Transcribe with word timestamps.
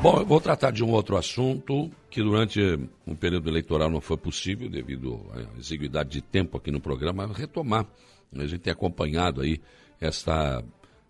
Bom, 0.00 0.18
eu 0.18 0.26
vou 0.26 0.40
tratar 0.40 0.70
de 0.70 0.82
um 0.82 0.90
outro 0.90 1.16
assunto 1.16 1.90
que 2.10 2.22
durante 2.22 2.60
um 3.06 3.14
período 3.14 3.48
eleitoral 3.48 3.90
não 3.90 4.00
foi 4.00 4.16
possível, 4.16 4.68
devido 4.68 5.20
à 5.32 5.58
exiguidade 5.58 6.10
de 6.10 6.20
tempo 6.20 6.56
aqui 6.56 6.70
no 6.70 6.80
programa, 6.80 7.26
retomar. 7.32 7.86
A 8.34 8.46
gente 8.46 8.60
tem 8.60 8.72
acompanhado 8.72 9.40
aí 9.40 9.60
essa, 10.00 10.64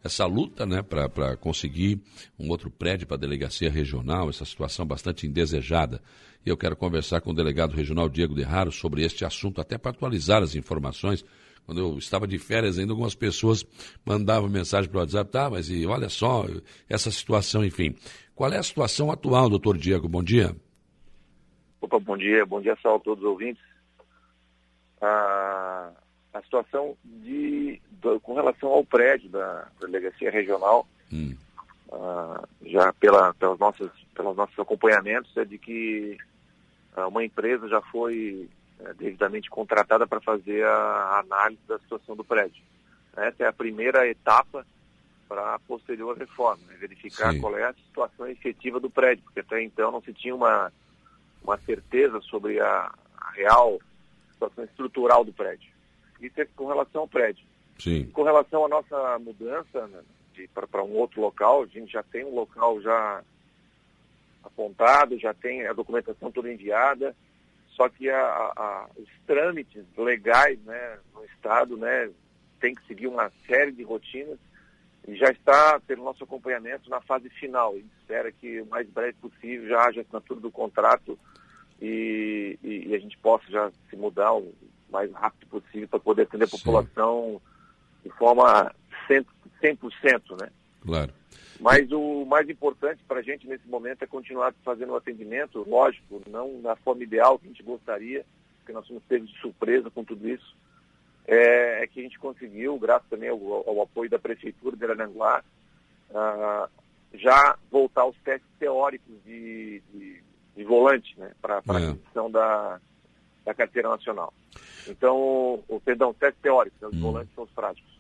essa 0.05 0.27
luta 0.27 0.67
né, 0.67 0.83
para 0.83 1.37
conseguir 1.37 2.01
um 2.39 2.49
outro 2.51 2.71
prédio 2.71 3.07
para 3.07 3.17
a 3.17 3.21
delegacia 3.21 3.71
regional, 3.71 4.29
essa 4.29 4.45
situação 4.45 4.85
bastante 4.85 5.27
indesejada. 5.27 6.01
E 6.45 6.51
eu 6.51 6.57
quero 6.57 6.77
conversar 6.77 7.21
com 7.21 7.31
o 7.31 7.35
delegado 7.35 7.75
regional 7.75 8.09
Diego 8.09 8.35
Derraro 8.35 8.73
sobre 8.73 9.05
este 9.05 9.25
assunto, 9.25 9.61
até 9.61 9.79
para 9.79 9.93
atualizar 9.93 10.43
as 10.43 10.55
informações 10.55 11.25
quando 11.65 11.81
eu 11.81 11.97
estava 11.99 12.27
de 12.27 12.39
férias 12.39 12.79
ainda, 12.79 12.93
algumas 12.93 13.15
pessoas 13.15 13.65
mandavam 14.05 14.49
mensagem 14.49 14.91
para 14.91 14.99
o 14.99 15.01
WhatsApp, 15.01 15.31
tá, 15.31 15.49
mas 15.49 15.71
e 15.71 15.87
olha 15.87 16.09
só, 16.09 16.47
essa 16.89 17.11
situação, 17.11 17.65
enfim. 17.65 17.95
Qual 18.43 18.53
é 18.53 18.59
a 18.59 18.63
situação 18.65 19.09
atual, 19.09 19.49
doutor 19.49 19.79
Diego? 19.79 20.09
Bom 20.09 20.21
dia. 20.21 20.53
Opa, 21.81 21.97
bom 22.01 22.17
dia, 22.17 22.45
bom 22.45 22.61
dia 22.61 22.73
a 22.73 22.99
todos 22.99 23.23
os 23.23 23.31
ouvintes. 23.31 23.63
A, 25.01 25.93
a 26.35 26.43
situação 26.43 26.97
de, 27.05 27.81
do, 27.89 28.19
com 28.19 28.35
relação 28.35 28.71
ao 28.71 28.85
prédio 28.85 29.31
da 29.31 29.69
delegacia 29.81 30.29
regional, 30.29 30.89
hum. 31.13 31.37
já 32.63 32.93
pela, 32.95 33.33
pelas 33.35 33.61
nossas, 33.61 33.93
pelos 34.13 34.37
nossos 34.37 34.59
acompanhamentos, 34.59 35.37
é 35.37 35.45
de 35.45 35.57
que 35.57 36.19
uma 36.97 37.25
empresa 37.25 37.69
já 37.69 37.81
foi 37.81 38.51
é, 38.81 38.93
devidamente 38.95 39.49
contratada 39.49 40.05
para 40.05 40.21
fazer 40.21 40.65
a 40.67 41.21
análise 41.21 41.63
da 41.69 41.79
situação 41.79 42.17
do 42.17 42.25
prédio. 42.25 42.61
Essa 43.17 43.45
é 43.45 43.47
a 43.47 43.53
primeira 43.53 44.05
etapa 44.09 44.67
para 45.33 45.55
a 45.55 45.59
posterior 45.61 46.15
reforma, 46.19 46.63
né? 46.67 46.77
verificar 46.79 47.33
Sim. 47.33 47.41
qual 47.41 47.57
é 47.57 47.65
a 47.65 47.73
situação 47.73 48.27
efetiva 48.27 48.79
do 48.79 48.91
prédio, 48.91 49.25
porque 49.25 49.41
até 49.41 49.63
então 49.63 49.91
não 49.91 50.03
se 50.03 50.13
tinha 50.13 50.35
uma, 50.35 50.71
uma 51.43 51.57
certeza 51.61 52.21
sobre 52.21 52.61
a, 52.61 52.93
a 53.17 53.31
real 53.31 53.81
situação 54.31 54.65
estrutural 54.65 55.25
do 55.25 55.33
prédio. 55.33 55.73
Isso 56.21 56.39
é 56.39 56.45
com 56.55 56.67
relação 56.67 57.01
ao 57.01 57.09
prédio. 57.09 57.47
Sim. 57.79 58.11
Com 58.13 58.25
relação 58.25 58.67
à 58.67 58.69
nossa 58.69 59.19
mudança 59.21 59.87
né, 59.87 60.03
para 60.55 60.85
um 60.85 60.93
outro 60.97 61.23
local, 61.23 61.63
a 61.63 61.67
gente 61.67 61.91
já 61.91 62.03
tem 62.03 62.27
um 62.27 62.35
local 62.35 62.79
já 62.83 63.25
apontado, 64.45 65.19
já 65.19 65.33
tem 65.33 65.67
a 65.67 65.73
documentação 65.73 66.31
toda 66.31 66.53
enviada, 66.53 67.17
só 67.71 67.89
que 67.89 68.11
a, 68.11 68.21
a, 68.21 68.87
os 68.99 69.09
trâmites 69.27 69.83
legais 69.97 70.61
né, 70.67 70.99
no 71.15 71.25
Estado 71.25 71.75
né, 71.79 72.11
tem 72.61 72.75
que 72.75 72.87
seguir 72.87 73.07
uma 73.07 73.33
série 73.47 73.73
de 73.73 73.83
rotinas 73.83 74.39
já 75.09 75.31
está, 75.31 75.81
pelo 75.81 76.05
nosso 76.05 76.25
acompanhamento, 76.25 76.89
na 76.89 77.01
fase 77.01 77.29
final. 77.31 77.73
A 77.73 77.77
gente 77.77 77.93
espera 78.01 78.33
que 78.33 78.61
o 78.61 78.67
mais 78.67 78.89
breve 78.89 79.15
possível 79.15 79.69
já 79.69 79.85
haja 79.85 80.01
assinatura 80.01 80.41
do 80.41 80.51
contrato 80.51 81.19
e, 81.81 82.59
e, 82.63 82.89
e, 82.89 82.95
a 82.95 82.99
gente 82.99 83.19
possa 83.19 83.45
já 83.51 83.71
se 83.91 83.97
mudar 83.97 84.33
o 84.35 84.55
mais 84.91 85.11
rápido 85.13 85.49
possível 85.49 85.89
para 85.89 85.99
poder 85.99 86.23
atender 86.23 86.45
a 86.45 86.49
população 86.49 87.41
Sim. 88.03 88.09
de 88.09 88.17
forma 88.17 88.73
100%, 89.09 89.27
100% 89.61 90.41
né? 90.41 90.51
Claro. 90.81 91.13
Mas 91.59 91.91
o 91.91 92.25
mais 92.25 92.49
importante 92.49 93.03
para 93.07 93.21
a 93.21 93.23
gente 93.23 93.47
nesse 93.47 93.67
momento 93.69 94.03
é 94.03 94.07
continuar 94.07 94.55
fazendo 94.65 94.93
o 94.93 94.97
atendimento, 94.97 95.65
lógico, 95.69 96.23
não 96.29 96.61
na 96.61 96.77
forma 96.77 97.03
ideal 97.03 97.39
que 97.39 97.47
a 97.47 97.49
gente 97.49 97.63
gostaria, 97.63 98.25
porque 98.59 98.73
nós 98.73 98.87
somos 98.87 99.03
pegos 99.05 99.31
de 99.31 99.39
surpresa 99.41 99.91
com 99.91 100.05
tudo 100.05 100.29
isso, 100.29 100.57
gente 102.13 102.19
conseguiu, 102.19 102.79
graças 102.79 103.09
também 103.09 103.31
ao, 103.31 103.39
ao 103.69 103.83
apoio 103.83 104.11
da 104.11 104.19
Prefeitura 104.19 104.77
de 104.77 104.85
Arananguá, 104.85 105.43
uh, 106.11 106.69
já 107.15 107.57
voltar 107.71 108.03
aos 108.03 108.17
testes 108.19 108.49
teóricos 108.59 109.15
de, 109.25 109.83
de, 109.93 110.23
de 110.57 110.65
volante, 110.65 111.19
né, 111.19 111.33
para 111.41 111.63
a 111.67 111.81
é. 111.81 111.87
aquisição 111.89 112.31
da, 112.31 112.81
da 113.45 113.55
carteira 113.55 113.89
nacional. 113.89 114.33
Então, 114.87 115.63
o, 115.69 115.81
perdão, 115.81 116.13
testes 116.13 116.41
teóricos, 116.43 116.81
né, 116.81 116.89
os 116.89 116.97
hum. 116.97 117.01
volantes 117.01 117.35
são 117.35 117.45
os 117.45 117.51
práticos. 117.51 117.91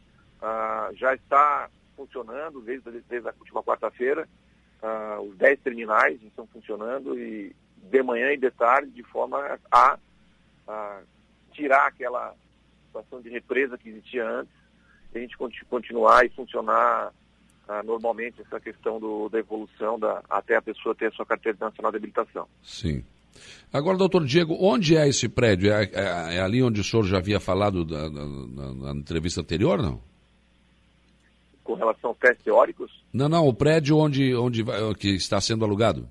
Uh, 0.43 0.95
já 0.97 1.15
está 1.15 1.71
funcionando 1.97 2.61
desde, 2.61 2.91
desde 3.09 3.29
a 3.29 3.35
última 3.39 3.63
quarta-feira. 3.63 4.29
Uh, 4.83 5.23
os 5.23 5.37
10 5.37 5.61
terminais 5.61 6.21
estão 6.23 6.45
funcionando 6.49 7.17
e 7.17 7.55
de 7.77 8.03
manhã 8.03 8.33
e 8.33 8.37
de 8.37 8.51
tarde, 8.51 8.91
de 8.91 9.03
forma 9.05 9.59
a, 9.71 9.99
a 10.67 11.01
tirar 11.53 11.87
aquela 11.87 12.35
situação 12.93 13.21
de 13.21 13.31
represa 13.31 13.79
que 13.79 13.89
existia 13.89 14.29
antes 14.29 14.53
e 15.15 15.19
a 15.19 15.21
gente 15.21 15.37
continuar 15.69 16.25
e 16.25 16.31
funcionar 16.31 17.13
uh, 17.69 17.87
normalmente 17.87 18.41
essa 18.41 18.61
questão 18.61 19.01
do, 19.01 19.29
da 19.29 19.39
evolução 19.39 19.99
da, 19.99 20.23
até 20.29 20.57
a 20.57 20.63
pessoa 20.63 20.95
ter 20.95 21.07
a 21.07 21.13
sua 21.13 21.27
carteira 21.27 21.59
nacional 21.61 21.91
de 21.91 21.99
habilitação. 21.99 22.47
Sim. 22.63 23.05
Agora, 23.73 23.97
doutor 23.97 24.25
Diego, 24.25 24.57
onde 24.61 24.97
é 24.97 25.09
esse 25.09 25.29
prédio? 25.29 25.73
É, 25.73 25.85
é, 25.85 26.37
é 26.37 26.41
ali 26.41 26.63
onde 26.63 26.81
o 26.81 26.85
senhor 26.85 27.05
já 27.05 27.19
havia 27.19 27.41
falado 27.41 27.85
da, 27.85 28.11
na 28.11 28.93
entrevista 28.93 29.41
anterior, 29.41 29.81
não? 29.81 30.03
com 31.73 31.75
relação 31.75 32.11
aos 32.11 32.19
testes 32.19 32.45
teóricos? 32.45 33.05
Não, 33.13 33.29
não, 33.29 33.47
o 33.47 33.55
prédio 33.55 33.97
onde, 33.97 34.35
onde 34.35 34.63
vai, 34.63 34.95
que 34.95 35.11
está 35.11 35.41
sendo 35.41 35.65
alugado. 35.65 36.09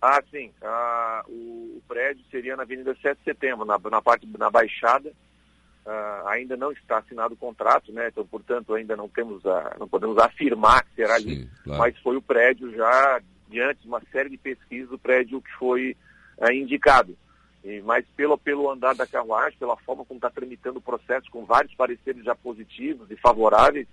Ah, 0.00 0.22
sim. 0.30 0.52
Ah, 0.62 1.24
o, 1.28 1.78
o, 1.78 1.82
prédio 1.88 2.24
seria 2.30 2.56
na 2.56 2.62
Avenida 2.62 2.94
7 3.02 3.18
de 3.18 3.24
Setembro, 3.24 3.64
na, 3.64 3.78
na 3.78 4.00
parte 4.00 4.26
na 4.38 4.50
Baixada. 4.50 5.12
Ah, 5.88 6.24
ainda 6.26 6.56
não 6.56 6.70
está 6.70 6.98
assinado 6.98 7.34
o 7.34 7.36
contrato, 7.36 7.92
né? 7.92 8.08
Então, 8.08 8.26
portanto, 8.26 8.74
ainda 8.74 8.96
não 8.96 9.08
temos 9.08 9.44
a, 9.46 9.76
não 9.78 9.88
podemos 9.88 10.18
afirmar 10.18 10.84
que 10.84 10.94
será 10.96 11.18
sim, 11.18 11.26
ali. 11.26 11.50
Claro. 11.64 11.80
Mas 11.80 11.98
foi 11.98 12.16
o 12.16 12.22
prédio 12.22 12.70
já 12.74 13.20
diante 13.48 13.80
de 13.82 13.88
uma 13.88 14.02
série 14.12 14.28
de 14.28 14.36
pesquisas, 14.36 14.92
o 14.92 14.98
prédio 14.98 15.40
que 15.40 15.52
foi 15.52 15.96
ah, 16.40 16.52
indicado. 16.52 17.16
E, 17.64 17.80
mas 17.80 18.04
pelo, 18.16 18.36
pelo 18.36 18.70
andar 18.70 18.94
da 18.94 19.06
carruagem, 19.06 19.58
pela 19.58 19.76
forma 19.78 20.04
como 20.04 20.18
está 20.18 20.30
tramitando 20.30 20.78
o 20.78 20.82
processo, 20.82 21.30
com 21.30 21.44
vários 21.44 21.74
pareceres 21.74 22.24
já 22.24 22.34
positivos 22.34 23.10
e 23.10 23.16
favoráveis, 23.16 23.88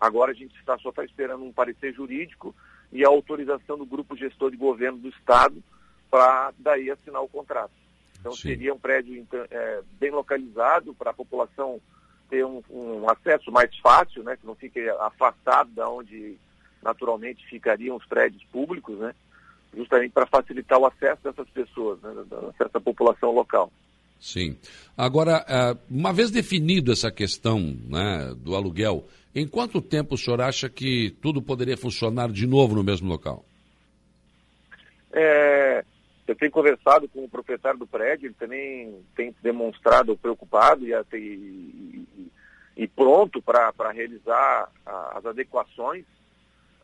Agora 0.00 0.30
a 0.30 0.34
gente 0.34 0.54
está, 0.56 0.78
só 0.78 0.90
está 0.90 1.04
esperando 1.04 1.44
um 1.44 1.52
parecer 1.52 1.92
jurídico 1.92 2.54
e 2.92 3.04
a 3.04 3.08
autorização 3.08 3.76
do 3.76 3.84
grupo 3.84 4.16
gestor 4.16 4.50
de 4.50 4.56
governo 4.56 4.98
do 4.98 5.08
Estado 5.08 5.62
para 6.08 6.52
daí 6.58 6.90
assinar 6.90 7.20
o 7.20 7.28
contrato. 7.28 7.72
Então 8.20 8.32
Sim. 8.32 8.48
seria 8.48 8.74
um 8.74 8.78
prédio 8.78 9.16
então, 9.16 9.44
é, 9.50 9.80
bem 9.98 10.10
localizado 10.10 10.94
para 10.94 11.10
a 11.10 11.14
população 11.14 11.80
ter 12.28 12.44
um, 12.44 12.62
um, 12.70 13.08
acesso 13.08 13.50
mais 13.50 13.74
fácil, 13.78 14.22
né, 14.22 14.36
que 14.36 14.46
não 14.46 14.54
fique 14.54 14.86
afastado 15.00 15.70
da 15.70 15.88
onde 15.88 16.36
naturalmente 16.82 17.46
ficariam 17.46 17.96
os 17.96 18.04
prédios 18.04 18.42
públicos, 18.44 18.98
né, 18.98 19.14
justamente 19.74 20.12
para 20.12 20.26
facilitar 20.26 20.78
o 20.78 20.86
acesso 20.86 21.22
dessas 21.24 21.48
pessoas, 21.48 22.00
né, 22.02 22.10
dessa 22.58 22.80
população 22.80 23.32
local. 23.32 23.72
Sim. 24.20 24.56
Agora, 24.96 25.44
é, 25.48 25.76
uma 25.88 26.12
vez 26.12 26.30
definido 26.30 26.92
essa 26.92 27.10
questão 27.10 27.60
né, 27.88 28.34
do 28.36 28.54
aluguel, 28.54 29.06
em 29.34 29.46
quanto 29.46 29.80
tempo 29.80 30.14
o 30.14 30.18
senhor 30.18 30.40
acha 30.40 30.68
que 30.68 31.16
tudo 31.22 31.40
poderia 31.40 31.76
funcionar 31.76 32.30
de 32.30 32.46
novo 32.46 32.74
no 32.74 32.82
mesmo 32.82 33.08
local? 33.08 33.44
É, 35.12 35.84
eu 36.28 36.36
tenho 36.36 36.52
conversado 36.52 37.08
com 37.08 37.24
o 37.24 37.28
proprietário 37.28 37.78
do 37.78 37.86
prédio, 37.86 38.26
ele 38.26 38.34
também 38.38 39.02
tem 39.16 39.34
demonstrado 39.42 40.16
preocupado 40.16 40.86
e, 40.86 40.92
e, 41.14 42.30
e 42.76 42.86
pronto 42.86 43.40
para 43.40 43.90
realizar 43.90 44.70
as 44.84 45.24
adequações. 45.24 46.04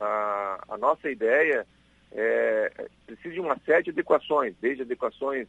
A, 0.01 0.65
a, 0.71 0.79
nossa 0.79 1.11
ideia 1.11 1.67
é 2.11 2.89
precisa 3.07 3.35
de 3.35 3.41
uma 3.41 3.59
série 3.67 3.85
de 3.85 3.91
adequações, 3.91 4.55
desde 4.63 4.83
adequações 4.83 5.47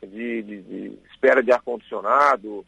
de, 0.00 0.42
de, 0.42 0.62
de 0.62 0.98
espera 1.12 1.42
de 1.42 1.50
ar-condicionado, 1.50 2.64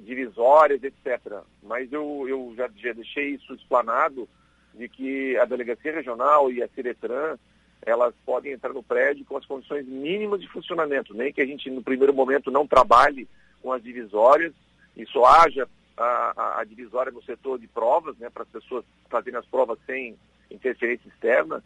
divisórias, 0.00 0.82
etc. 0.84 1.40
Mas 1.62 1.90
eu, 1.90 2.26
eu 2.28 2.52
já, 2.56 2.68
já 2.76 2.92
deixei 2.92 3.30
isso 3.30 3.54
explanado 3.54 4.28
de 4.74 4.86
que 4.88 5.36
a 5.38 5.46
delegacia 5.46 5.92
regional 5.92 6.50
e 6.50 6.62
a 6.62 6.68
Ciretran 6.68 7.38
elas 7.84 8.14
podem 8.24 8.52
entrar 8.52 8.72
no 8.72 8.82
prédio 8.82 9.24
com 9.24 9.36
as 9.36 9.44
condições 9.44 9.86
mínimas 9.86 10.40
de 10.40 10.48
funcionamento, 10.48 11.14
nem 11.14 11.32
que 11.32 11.40
a 11.40 11.46
gente 11.46 11.68
no 11.70 11.82
primeiro 11.82 12.14
momento 12.14 12.50
não 12.50 12.66
trabalhe 12.66 13.28
com 13.60 13.72
as 13.72 13.82
divisórias 13.82 14.52
e 14.96 15.04
só 15.06 15.24
haja 15.24 15.68
a, 15.96 16.32
a, 16.36 16.60
a 16.60 16.64
divisória 16.64 17.12
no 17.12 17.22
setor 17.22 17.58
de 17.58 17.66
provas, 17.66 18.16
né, 18.18 18.30
para 18.30 18.44
as 18.44 18.48
pessoas 18.48 18.84
fazerem 19.10 19.38
as 19.38 19.46
provas 19.46 19.78
sem 19.86 20.16
interferência 20.50 21.08
externa. 21.08 21.62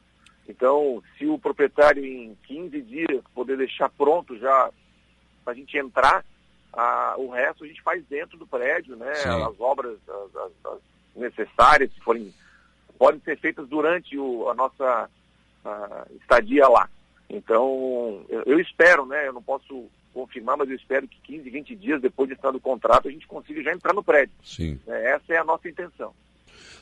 Então, 0.49 1.02
se 1.19 1.26
o 1.26 1.38
proprietário 1.38 2.05
em 2.05 2.37
15 2.46 2.81
dias 2.82 3.25
poder 3.35 3.56
deixar 3.56 3.88
pronto 3.90 4.38
já 4.38 4.70
para 5.44 5.52
a 5.52 5.56
gente 5.56 5.76
entrar, 5.76 6.25
a, 6.73 7.14
o 7.19 7.31
resto 7.31 7.64
a 7.64 7.67
gente 7.67 7.82
faz 7.82 8.05
dentro 8.06 8.38
do 8.38 8.46
prédio, 8.46 8.96
né? 8.96 9.14
Sim. 9.14 9.43
As 9.43 9.58
obras 9.58 9.99
as, 10.08 10.37
as, 10.37 10.52
as 10.73 10.79
necessárias, 11.14 11.93
se 11.93 12.00
forem, 12.00 12.32
podem 12.99 13.20
ser 13.20 13.38
feitas 13.38 13.69
durante 13.69 14.17
o, 14.17 14.49
a 14.49 14.55
nossa 14.55 15.11
a 15.66 16.06
estadia 16.20 16.68
lá. 16.68 16.88
Então, 17.28 18.24
eu, 18.28 18.42
eu, 18.46 18.60
espero, 18.60 19.04
né? 19.06 19.26
Eu 19.26 19.32
não 19.32 19.42
posso 19.42 19.86
confirmar, 20.14 20.56
mas 20.56 20.70
eu 20.70 20.76
espero 20.76 21.06
que 21.06 21.20
15, 21.22 21.50
20 21.50 21.76
dias 21.76 22.00
depois 22.00 22.28
de 22.28 22.34
estar 22.34 22.52
no 22.52 22.60
contrato 22.60 23.08
a 23.08 23.10
gente 23.10 23.26
consiga 23.26 23.62
já 23.62 23.72
entrar 23.72 23.92
no 23.92 24.02
prédio. 24.02 24.34
Sim. 24.42 24.78
É, 24.86 25.12
essa 25.12 25.34
é 25.34 25.38
a 25.38 25.44
nossa 25.44 25.68
intenção. 25.68 26.12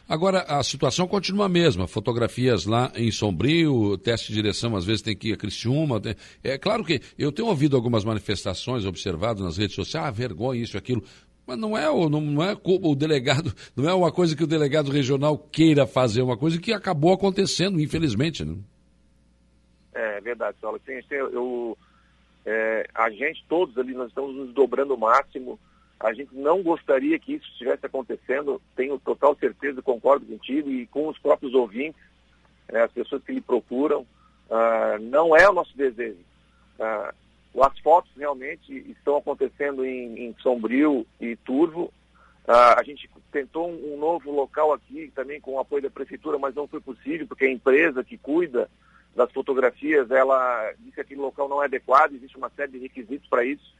Agora, 0.06 0.42
a 0.42 0.62
situação 0.62 1.08
continua 1.08 1.46
a 1.46 1.48
mesma. 1.48 1.88
Fotografias 1.88 2.66
lá 2.66 2.92
em 2.94 3.10
Sombrio, 3.10 3.96
teste 3.96 4.28
de 4.28 4.34
direção 4.34 4.76
às 4.76 4.84
vezes 4.84 5.00
tem 5.00 5.16
que 5.16 5.30
ir 5.30 5.32
a 5.32 5.36
Criciúma. 5.36 5.98
Tem... 5.98 6.14
É 6.42 6.58
claro 6.58 6.84
que 6.84 7.00
eu 7.18 7.32
tenho 7.32 7.48
ouvido 7.48 7.74
algumas 7.74 8.04
manifestações 8.04 8.84
observadas 8.84 9.42
nas 9.42 9.56
redes 9.56 9.74
sociais, 9.74 10.06
ah, 10.06 10.10
vergonha, 10.10 10.62
isso 10.62 10.76
aquilo. 10.76 11.02
Mas 11.46 11.58
não 11.58 11.76
é, 11.76 11.90
o, 11.90 12.08
não 12.08 12.42
é 12.42 12.56
o 12.62 12.94
delegado, 12.94 13.54
não 13.74 13.88
é 13.88 13.94
uma 13.94 14.12
coisa 14.12 14.36
que 14.36 14.44
o 14.44 14.46
delegado 14.46 14.90
regional 14.90 15.38
queira 15.38 15.86
fazer, 15.86 16.20
é 16.20 16.24
uma 16.24 16.36
coisa 16.36 16.58
que 16.58 16.72
acabou 16.72 17.12
acontecendo, 17.12 17.80
infelizmente. 17.80 18.44
Né? 18.44 18.56
É 19.94 20.20
verdade, 20.20 20.56
Saulo. 20.60 20.80
Eu, 21.10 21.32
eu, 21.32 21.78
é, 22.44 22.86
a 22.94 23.08
gente, 23.10 23.44
todos 23.48 23.78
ali, 23.78 23.94
nós 23.94 24.08
estamos 24.08 24.34
nos 24.34 24.52
dobrando 24.52 24.94
o 24.94 24.98
máximo. 24.98 25.58
A 26.00 26.12
gente 26.12 26.34
não 26.34 26.62
gostaria 26.62 27.18
que 27.18 27.34
isso 27.34 27.48
estivesse 27.52 27.86
acontecendo, 27.86 28.60
tenho 28.76 28.98
total 28.98 29.36
certeza, 29.36 29.80
concordo 29.80 30.26
contigo, 30.26 30.68
e 30.68 30.86
com 30.88 31.08
os 31.08 31.18
próprios 31.18 31.54
ouvintes, 31.54 32.00
é, 32.68 32.80
as 32.80 32.92
pessoas 32.92 33.22
que 33.22 33.32
lhe 33.32 33.40
procuram. 33.40 34.06
Uh, 34.50 35.00
não 35.00 35.34
é 35.34 35.48
o 35.48 35.54
nosso 35.54 35.74
desejo. 35.76 36.18
Uh, 36.78 37.62
as 37.62 37.78
fotos 37.78 38.10
realmente 38.16 38.72
estão 38.90 39.16
acontecendo 39.16 39.84
em, 39.84 40.26
em 40.26 40.34
Sombrio 40.40 41.06
e 41.20 41.36
Turvo. 41.36 41.84
Uh, 42.46 42.76
a 42.76 42.82
gente 42.82 43.08
tentou 43.32 43.70
um, 43.70 43.94
um, 43.94 43.98
novo 43.98 44.30
local 44.30 44.72
aqui, 44.72 45.10
também 45.14 45.40
com 45.40 45.54
o 45.54 45.60
apoio 45.60 45.82
da 45.82 45.90
prefeitura, 45.90 46.38
mas 46.38 46.54
não 46.54 46.66
foi 46.66 46.80
possível, 46.80 47.26
porque 47.26 47.46
a 47.46 47.50
empresa 47.50 48.04
que 48.04 48.18
cuida 48.18 48.68
das 49.14 49.30
fotografias, 49.32 50.10
ela 50.10 50.72
disse 50.78 50.92
que 50.96 51.00
aquele 51.00 51.20
local 51.20 51.48
não 51.48 51.62
é 51.62 51.66
adequado, 51.66 52.14
existe 52.14 52.36
uma 52.36 52.50
série 52.50 52.72
de 52.72 52.78
requisitos 52.78 53.28
para 53.28 53.44
isso. 53.44 53.74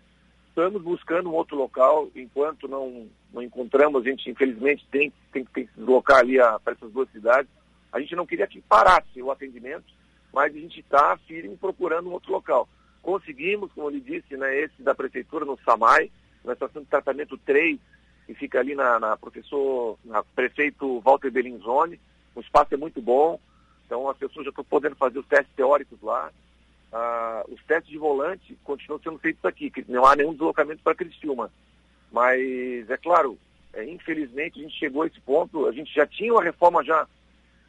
Estamos 0.48 0.80
buscando 0.82 1.28
um 1.28 1.34
outro 1.34 1.56
local, 1.56 2.08
enquanto 2.14 2.68
não, 2.68 3.08
não 3.32 3.42
encontramos, 3.42 4.02
a 4.02 4.08
gente 4.08 4.30
infelizmente 4.30 4.86
tem, 4.90 5.12
tem, 5.32 5.44
tem 5.44 5.64
que 5.66 5.72
se 5.72 5.76
deslocar 5.78 6.18
ali 6.18 6.36
para 6.62 6.74
essas 6.74 6.92
duas 6.92 7.10
cidades. 7.10 7.50
A 7.92 7.98
gente 8.00 8.14
não 8.14 8.26
queria 8.26 8.46
que 8.46 8.60
parasse 8.60 9.20
o 9.20 9.32
atendimento, 9.32 9.84
mas 10.32 10.54
a 10.54 10.58
gente 10.58 10.80
está 10.80 11.16
firme 11.26 11.56
procurando 11.56 12.08
um 12.08 12.12
outro 12.12 12.32
local. 12.32 12.68
Conseguimos, 13.02 13.72
como 13.72 13.88
eu 13.88 13.90
lhe 13.90 14.00
disse, 14.00 14.36
né, 14.36 14.56
esse 14.60 14.82
da 14.82 14.94
prefeitura 14.94 15.44
no 15.44 15.58
Samai, 15.64 16.10
na 16.44 16.52
estação 16.52 16.82
de 16.82 16.88
tratamento 16.88 17.36
3, 17.38 17.78
que 18.26 18.34
fica 18.34 18.60
ali 18.60 18.74
na, 18.74 18.98
na 18.98 19.16
professor, 19.16 19.98
na 20.04 20.22
prefeito 20.22 21.00
Walter 21.00 21.30
Belinzone. 21.30 22.00
O 22.34 22.40
espaço 22.40 22.74
é 22.74 22.76
muito 22.76 23.02
bom, 23.02 23.38
então 23.86 24.08
as 24.08 24.16
pessoas 24.16 24.44
já 24.44 24.50
estão 24.50 24.64
podendo 24.64 24.96
fazer 24.96 25.18
os 25.18 25.26
testes 25.26 25.54
teóricos 25.54 26.00
lá. 26.02 26.30
Ah, 26.92 27.44
os 27.48 27.62
testes 27.64 27.90
de 27.90 27.98
volante 27.98 28.56
continuam 28.62 29.00
sendo 29.02 29.18
feitos 29.18 29.44
aqui, 29.44 29.70
que 29.70 29.84
não 29.90 30.06
há 30.06 30.14
nenhum 30.14 30.32
deslocamento 30.32 30.82
para 30.82 30.94
Criciúma. 30.94 31.50
Mas, 32.12 32.88
é 32.88 32.96
claro, 32.96 33.36
é, 33.72 33.84
infelizmente 33.84 34.60
a 34.60 34.62
gente 34.62 34.78
chegou 34.78 35.02
a 35.02 35.06
esse 35.06 35.20
ponto, 35.20 35.66
a 35.66 35.72
gente 35.72 35.92
já 35.92 36.06
tinha 36.06 36.32
uma 36.32 36.42
reforma 36.42 36.84
já 36.84 37.06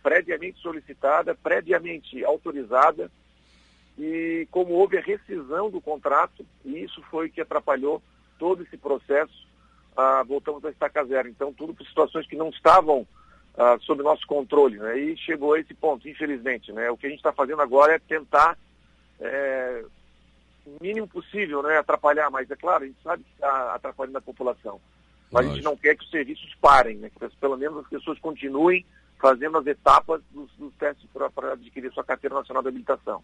previamente 0.04 0.60
solicitada, 0.60 1.34
previamente 1.34 2.24
autorizada, 2.24 3.10
e 3.98 4.48
como 4.52 4.74
houve 4.74 4.98
a 4.98 5.02
rescisão 5.02 5.70
do 5.72 5.82
contrato, 5.82 6.46
e 6.64 6.84
isso 6.84 7.02
foi 7.10 7.30
que 7.30 7.42
atrapalhou 7.42 8.04
todo 8.38 8.62
esse 8.62 8.78
processo, 8.78 9.48
ah, 9.98 10.22
voltamos 10.24 10.64
a 10.66 10.70
estaca 10.70 11.04
zero. 11.06 11.28
Então, 11.30 11.52
tudo 11.54 11.74
por 11.74 11.88
situações 11.88 12.28
que 12.28 12.36
não 12.36 12.50
estavam 12.50 13.08
ah, 13.58 13.78
sob 13.82 14.04
nosso 14.04 14.26
controle, 14.28 14.78
né? 14.78 14.98
E 15.00 15.18
chegou 15.18 15.54
a 15.54 15.60
esse 15.60 15.74
ponto, 15.74 16.08
infelizmente, 16.08 16.72
né? 16.72 16.90
O 16.92 16.98
que 16.98 17.08
a 17.08 17.10
gente 17.10 17.20
está 17.20 17.32
fazendo 17.32 17.62
agora 17.62 17.94
é 17.94 18.00
tentar, 18.00 18.58
é, 19.20 19.84
o 20.66 20.84
mínimo 20.84 21.08
possível, 21.08 21.64
né, 21.64 21.78
atrapalhar, 21.78 22.30
mas 22.30 22.50
é 22.52 22.56
claro, 22.56 22.84
a 22.84 22.88
gente 22.88 23.02
sabe 23.02 23.24
que 23.24 23.32
está 23.34 23.76
atrapalhando 23.76 24.18
a 24.18 24.22
população. 24.22 24.80
Mas 25.32 25.48
a 25.48 25.54
gente 25.54 25.64
não 25.64 25.76
quer 25.76 25.96
que 25.96 26.04
os 26.04 26.10
serviços 26.10 26.54
parem, 26.62 26.98
né? 26.98 27.10
Que 27.10 27.28
pelo 27.38 27.58
menos 27.58 27.78
as 27.80 27.90
pessoas 27.90 28.20
continuem 28.20 28.86
fazendo 29.20 29.58
as 29.58 29.66
etapas 29.66 30.22
dos, 30.32 30.52
dos 30.58 30.74
testes 30.76 31.10
para 31.14 31.54
adquirir 31.54 31.92
sua 31.94 32.04
carteira 32.04 32.36
nacional 32.36 32.62
de 32.62 32.70
habilitação. 32.70 33.24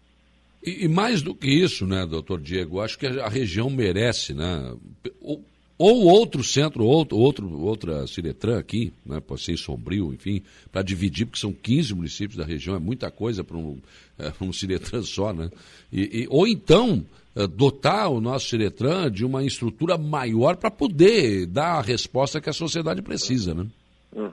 E, 0.62 0.84
e, 0.84 0.88
mais 0.88 1.22
do 1.22 1.34
que 1.34 1.48
isso, 1.48 1.86
né, 1.86 2.06
doutor 2.06 2.40
Diego, 2.40 2.80
acho 2.80 2.98
que 2.98 3.06
a, 3.06 3.26
a 3.26 3.28
região 3.28 3.68
merece, 3.68 4.32
né? 4.32 4.74
Ou 5.20 5.44
outro 5.78 6.44
centro, 6.44 6.84
outro, 6.84 7.16
outro, 7.16 7.60
outra 7.60 8.06
Ciretran 8.06 8.58
aqui, 8.58 8.92
né, 9.04 9.20
pode 9.20 9.42
ser 9.42 9.56
Sombrio, 9.56 10.12
enfim, 10.12 10.42
para 10.70 10.82
dividir, 10.82 11.26
porque 11.26 11.40
são 11.40 11.52
15 11.52 11.94
municípios 11.94 12.36
da 12.36 12.44
região, 12.44 12.76
é 12.76 12.78
muita 12.78 13.10
coisa 13.10 13.42
para 13.42 13.56
um, 13.56 13.80
é, 14.18 14.32
um 14.40 14.52
Ciretran 14.52 15.02
só, 15.02 15.32
né? 15.32 15.50
E, 15.92 16.22
e 16.22 16.26
ou 16.30 16.46
então, 16.46 17.04
é, 17.34 17.46
dotar 17.46 18.10
o 18.10 18.20
nosso 18.20 18.48
Ciretran 18.48 19.10
de 19.10 19.24
uma 19.24 19.42
estrutura 19.44 19.96
maior 19.96 20.56
para 20.56 20.70
poder 20.70 21.46
dar 21.46 21.78
a 21.78 21.82
resposta 21.82 22.40
que 22.40 22.50
a 22.50 22.54
sociedade 22.54 23.02
precisa, 23.02 23.54
né? 23.54 23.66
Uhum. 24.12 24.30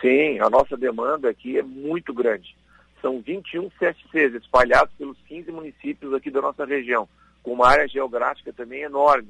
Sim, 0.00 0.38
a 0.40 0.50
nossa 0.50 0.76
demanda 0.76 1.30
aqui 1.30 1.56
é 1.58 1.62
muito 1.62 2.12
grande. 2.12 2.54
São 3.00 3.20
21 3.20 3.70
CSCs 3.70 4.34
espalhados 4.34 4.92
pelos 4.98 5.16
15 5.28 5.50
municípios 5.52 6.12
aqui 6.12 6.30
da 6.30 6.42
nossa 6.42 6.64
região, 6.64 7.08
com 7.42 7.52
uma 7.52 7.68
área 7.68 7.88
geográfica 7.88 8.52
também 8.52 8.82
enorme 8.82 9.28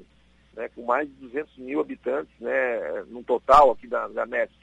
né, 0.56 0.68
com 0.74 0.84
mais 0.84 1.08
de 1.08 1.14
200 1.16 1.58
mil 1.58 1.80
habitantes 1.80 2.32
né, 2.40 3.04
no 3.08 3.22
total 3.22 3.72
aqui 3.72 3.86
da, 3.86 4.08
da 4.08 4.26
MESC. 4.26 4.54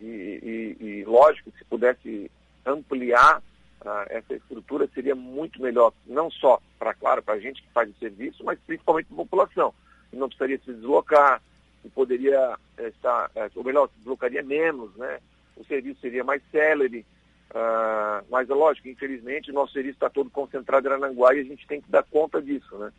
E, 0.00 0.04
e, 0.04 0.84
e, 0.84 1.04
lógico, 1.04 1.50
se 1.56 1.64
pudesse 1.64 2.30
ampliar 2.66 3.38
uh, 3.38 4.06
essa 4.08 4.34
estrutura 4.34 4.88
seria 4.94 5.14
muito 5.14 5.60
melhor, 5.62 5.92
não 6.06 6.30
só 6.30 6.60
para, 6.78 6.94
claro, 6.94 7.22
para 7.22 7.34
a 7.34 7.40
gente 7.40 7.62
que 7.62 7.72
faz 7.72 7.88
o 7.88 7.98
serviço, 7.98 8.44
mas 8.44 8.58
principalmente 8.66 9.06
para 9.06 9.14
a 9.14 9.24
população. 9.24 9.74
E 10.12 10.16
não 10.16 10.28
precisaria 10.28 10.58
se 10.58 10.72
deslocar, 10.72 11.40
e 11.84 11.88
poderia 11.90 12.56
eh, 12.78 12.88
estar, 12.88 13.30
eh, 13.34 13.50
ou 13.54 13.62
melhor, 13.62 13.88
se 13.88 13.98
deslocaria 13.98 14.42
menos, 14.42 14.94
né? 14.96 15.18
O 15.56 15.64
serviço 15.64 16.00
seria 16.00 16.24
mais 16.24 16.42
célere, 16.50 17.04
uh, 17.50 18.24
mas 18.30 18.48
é 18.48 18.54
lógico, 18.54 18.88
infelizmente, 18.88 19.50
o 19.50 19.54
nosso 19.54 19.72
serviço 19.72 19.96
está 19.96 20.08
todo 20.08 20.30
concentrado 20.30 20.88
em 20.88 20.90
Arananguá 20.90 21.34
e 21.34 21.40
a 21.40 21.44
gente 21.44 21.66
tem 21.66 21.80
que 21.80 21.90
dar 21.90 22.02
conta 22.04 22.40
disso, 22.40 22.76
né? 22.78 22.92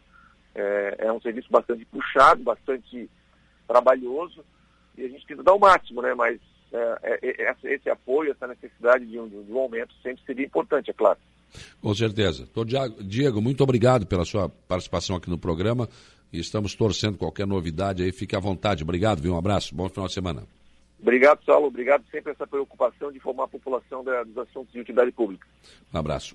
É, 0.55 0.95
é 0.99 1.11
um 1.11 1.21
serviço 1.21 1.47
bastante 1.51 1.85
puxado, 1.85 2.41
bastante 2.43 3.09
trabalhoso, 3.67 4.43
e 4.97 5.03
a 5.03 5.09
gente 5.09 5.25
tenta 5.25 5.43
dar 5.43 5.53
o 5.53 5.59
máximo, 5.59 6.01
né? 6.01 6.13
Mas 6.13 6.39
é, 6.71 6.99
é, 7.03 7.43
é 7.43 7.51
esse, 7.51 7.67
esse, 7.67 7.89
apoio, 7.89 8.31
essa 8.31 8.47
necessidade 8.47 9.05
de 9.05 9.19
um, 9.19 9.27
de 9.27 9.51
um 9.51 9.59
aumento 9.59 9.93
sempre 10.01 10.23
seria 10.25 10.45
importante, 10.45 10.89
é 10.89 10.93
claro. 10.93 11.19
Com 11.81 11.93
certeza. 11.93 12.47
Diego, 13.01 13.41
muito 13.41 13.63
obrigado 13.63 14.05
pela 14.05 14.25
sua 14.25 14.49
participação 14.49 15.15
aqui 15.15 15.29
no 15.29 15.37
programa 15.37 15.87
e 16.31 16.39
estamos 16.39 16.75
torcendo 16.75 17.17
qualquer 17.17 17.47
novidade 17.47 18.03
aí. 18.03 18.11
Fique 18.11 18.35
à 18.35 18.39
vontade. 18.39 18.83
Obrigado, 18.83 19.21
viu? 19.21 19.33
Um 19.33 19.37
abraço. 19.37 19.73
Bom 19.73 19.87
final 19.87 20.07
de 20.07 20.13
semana. 20.13 20.43
Obrigado, 21.01 21.43
Saulo. 21.45 21.67
Obrigado 21.67 22.03
sempre 22.09 22.31
essa 22.31 22.47
preocupação 22.47 23.11
de 23.11 23.17
informar 23.17 23.45
a 23.45 23.47
população 23.47 24.03
da, 24.03 24.23
dos 24.23 24.37
assuntos 24.37 24.73
de 24.73 24.79
utilidade 24.79 25.11
pública. 25.11 25.47
Um 25.93 25.99
abraço. 25.99 26.33